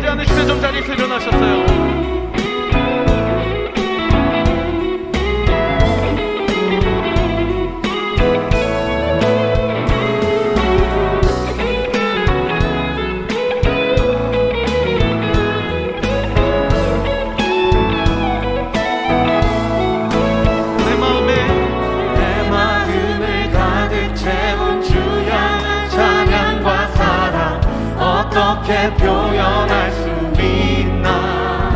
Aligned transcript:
고백하지 0.00 0.08
않으시면 0.08 0.48
좀 0.48 0.60
자리에서 0.60 0.94
일어나셨어요. 0.94 1.59
어떻게 28.60 28.92
표현할 28.94 29.90
수 29.92 30.08
있나? 30.40 31.70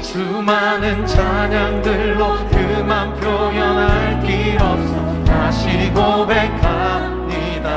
수많은 0.00 1.04
찬양들로 1.06 2.36
그만 2.50 3.14
표현할 3.16 4.20
길 4.22 4.56
없어 4.60 5.24
다시 5.24 5.90
고백합니다. 5.92 7.68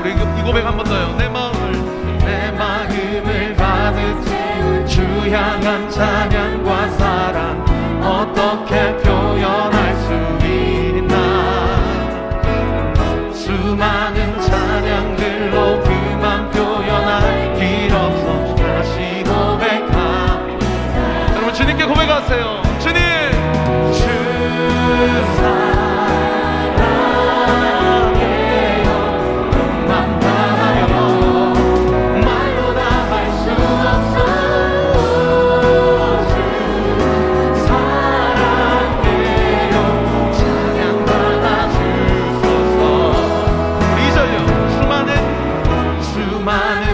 우리 0.00 0.10
이 0.12 0.42
고백 0.44 0.66
한 0.66 0.76
번 0.76 0.84
더요. 0.84 1.14
내 1.16 1.28
마음을. 1.28 1.72
내 2.18 2.50
마음을 2.52 3.56
가득 3.56 4.24
채운 4.24 4.86
주 4.86 5.02
향한 5.30 5.88
찬양과 5.90 6.88
사랑 6.90 7.64
어떻게 8.02 8.96
표현 8.98 9.33
수 46.44 46.93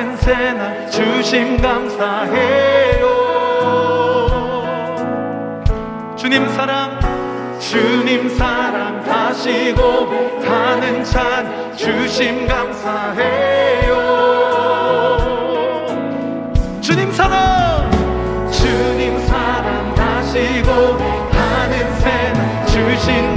고백하는 0.00 0.16
새날 0.16 0.90
주심 0.90 1.60
감사해요. 1.60 3.06
주님 6.16 6.48
사랑 6.48 6.98
주님 7.58 8.30
사랑 8.30 9.04
다시 9.04 9.74
고백하는 9.74 11.04
찬 11.04 11.76
주심 11.76 12.46
감사해요. 12.46 13.94
주님 16.80 17.12
사랑 17.12 17.90
주님 18.50 19.18
사랑 19.26 19.94
다시 19.94 20.62
고백하는 20.62 21.94
새날 22.00 22.66
주심 22.66 23.34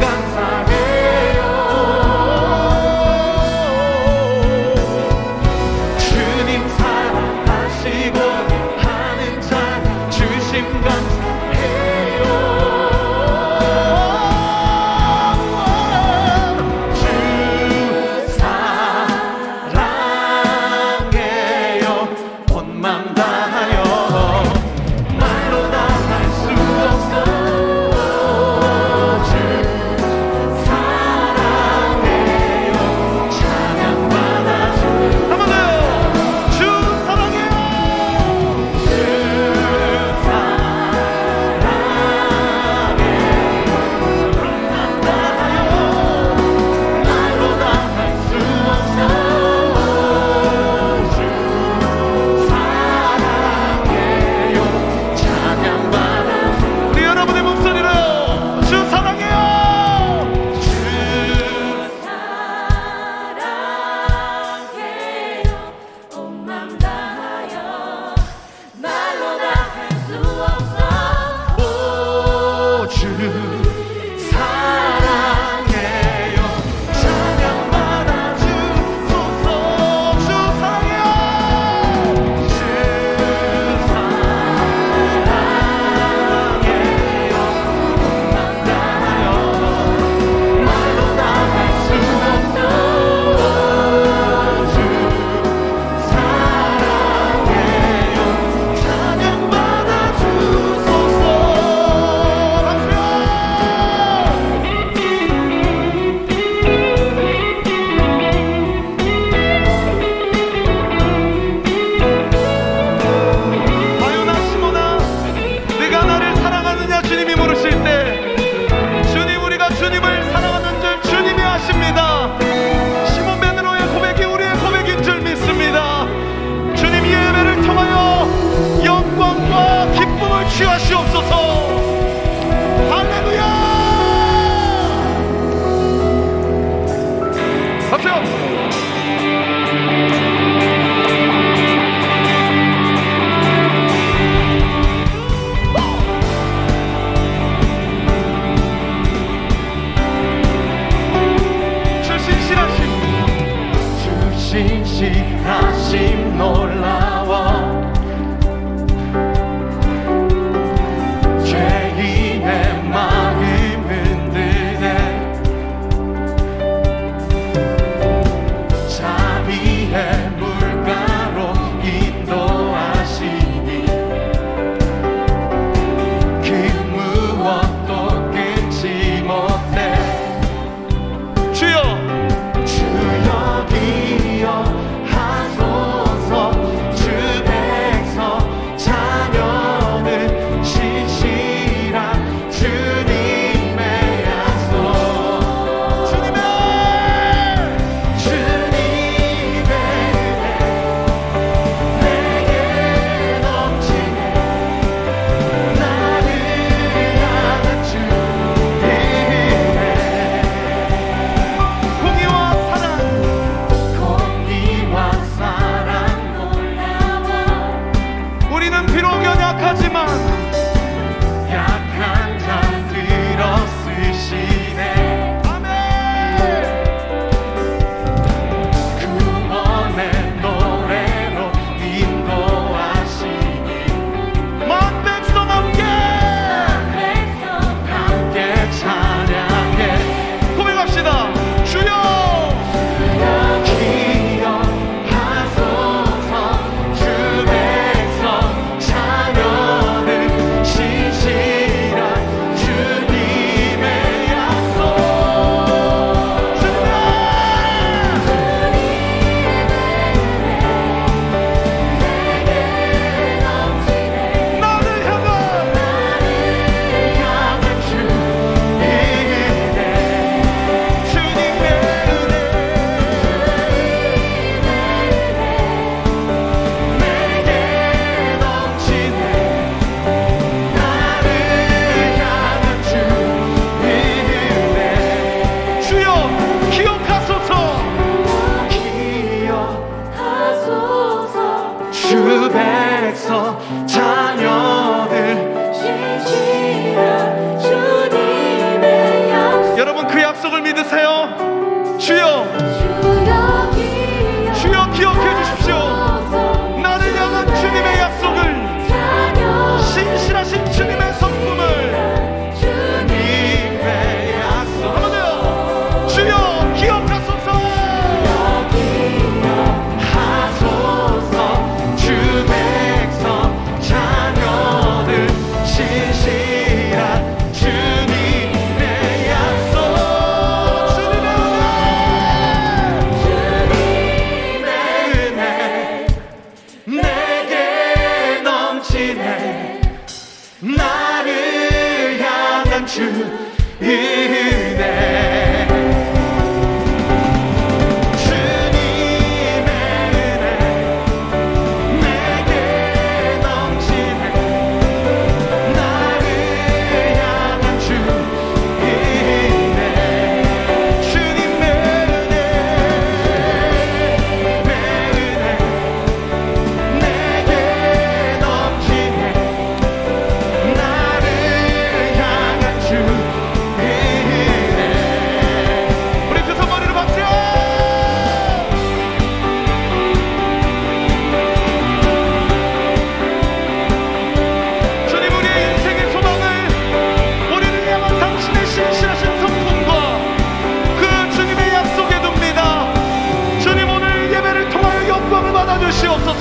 다시 155.44 156.16
놀라워. 156.38 157.63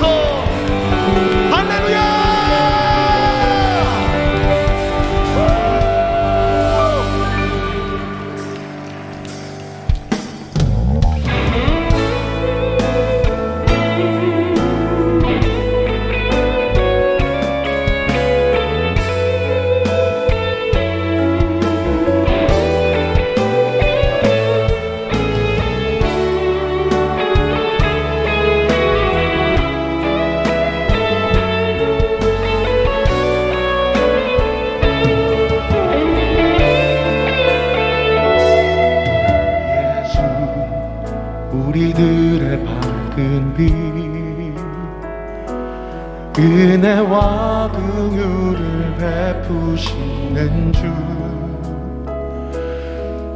은 0.03 0.42
베푸시는 49.43 50.71
주 50.71 50.81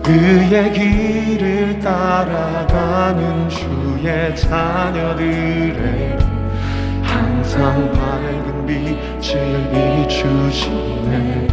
그의 0.04 0.72
길을 0.72 1.80
따라가는 1.80 3.50
주의 3.50 4.36
자녀들의 4.36 6.18
항상 7.04 7.92
밝은 7.92 8.66
빛을 8.66 9.70
비추시네. 10.08 11.48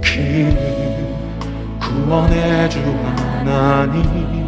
그는 0.00 1.16
구원의 1.80 2.70
주 2.70 2.80
하나님 3.04 4.47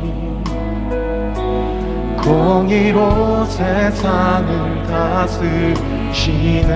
공의로 2.23 3.45
세상을 3.47 4.83
다스리시네. 4.87 6.71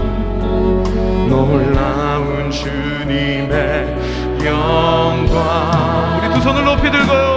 놀라운 1.29 2.51
주님의 2.51 3.97
영광. 4.45 6.19
우리 6.23 6.33
두 6.33 6.41
손을 6.41 6.63
높이 6.63 6.89
들고 6.91 7.30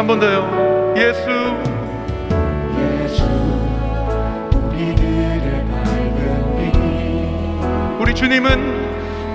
한 0.00 0.06
번 0.06 0.18
더요. 0.18 0.94
예수. 0.96 1.28
예수 3.04 3.22
우리들의 4.70 5.66
밝은 5.68 6.56
빛 6.56 8.00
우리 8.00 8.14
주님은 8.14 8.48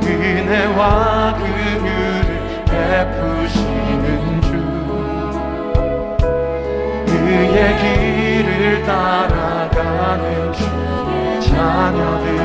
은혜와 0.03 1.36
긍휼을 1.38 2.65
베푸시는 2.65 4.41
주 4.41 4.48
그의 7.05 7.77
길을 7.77 8.84
따라가는 8.86 10.51
주의 10.53 11.41
자녀들 11.43 12.44